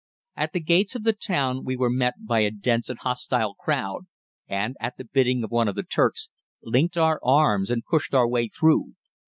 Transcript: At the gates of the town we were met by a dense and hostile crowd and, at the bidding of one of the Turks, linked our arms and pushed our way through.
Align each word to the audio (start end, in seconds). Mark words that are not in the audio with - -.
At 0.35 0.53
the 0.53 0.59
gates 0.59 0.95
of 0.95 1.03
the 1.03 1.13
town 1.13 1.63
we 1.63 1.77
were 1.77 1.87
met 1.91 2.25
by 2.25 2.39
a 2.39 2.49
dense 2.49 2.89
and 2.89 2.97
hostile 2.97 3.53
crowd 3.53 4.07
and, 4.47 4.75
at 4.79 4.97
the 4.97 5.05
bidding 5.05 5.43
of 5.43 5.51
one 5.51 5.67
of 5.67 5.75
the 5.75 5.83
Turks, 5.83 6.31
linked 6.63 6.97
our 6.97 7.19
arms 7.23 7.69
and 7.69 7.85
pushed 7.85 8.15
our 8.15 8.27
way 8.27 8.47
through. 8.47 8.95